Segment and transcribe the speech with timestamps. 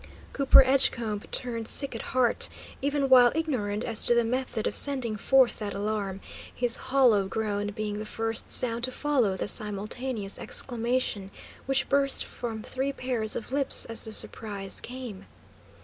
[0.33, 2.49] Cooper Edgecombe turned sick at heart,
[2.81, 7.67] even while ignorant as to the method of sending forth that alarm, his hollow groan
[7.67, 11.29] being the first sound to follow the simultaneous exclamation
[11.67, 15.27] which burst from three pairs of lips as the surprise came.